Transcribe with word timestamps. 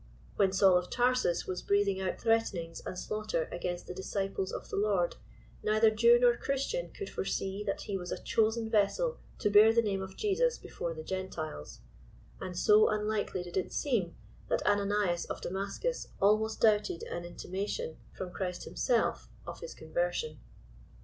When 0.35 0.51
Saul 0.51 0.79
of 0.79 0.89
Tarsus 0.89 1.45
was 1.45 1.61
breathing 1.61 2.01
out 2.01 2.19
threatenings 2.19 2.81
and 2.87 2.97
slaughter 2.97 3.47
against 3.51 3.85
the 3.85 3.93
disciples 3.93 4.51
of 4.51 4.67
the 4.67 4.75
Lord, 4.75 5.15
neither 5.61 5.91
Jew 5.91 6.17
nor 6.19 6.35
Christian 6.37 6.89
could 6.89 7.07
foresee 7.07 7.63
that 7.65 7.81
he 7.81 7.99
was 7.99 8.11
a 8.11 8.17
chosen 8.19 8.67
vessel 8.67 9.19
to 9.37 9.51
bear 9.51 9.71
the 9.71 9.83
name 9.83 10.01
of 10.01 10.17
Jesus 10.17 10.57
before 10.57 10.95
the^Gentiles; 10.95 11.81
and 12.39 12.57
so 12.57 12.89
unlike* 12.89 13.35
ly 13.35 13.43
did 13.43 13.57
it 13.57 13.71
seem, 13.71 14.15
that 14.49 14.65
Ananias 14.65 15.25
of 15.25 15.39
Damascus 15.39 16.07
almost 16.19 16.61
doubted 16.61 17.03
an 17.03 17.21
intima 17.21 17.67
tion, 17.69 17.97
from 18.11 18.31
C'hrist 18.31 18.63
himself, 18.63 19.27
of 19.45 19.59
his 19.59 19.75
conversion. 19.75 20.39